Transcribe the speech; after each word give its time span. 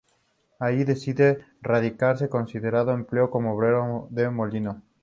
Allí 0.57 0.83
decide 0.83 1.45
radicarse, 1.61 2.27
consiguiendo 2.27 2.91
empleo 2.91 3.29
como 3.29 3.53
obrero 3.53 4.07
de 4.09 4.31
molino. 4.31 4.81